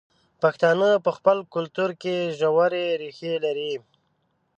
پښتانه 0.41 0.89
په 1.05 1.11
خپل 1.17 1.37
کلتور 1.53 1.89
کې 2.01 2.15
ژورې 2.39 2.85
ریښې 3.01 3.33
لري. 3.45 3.73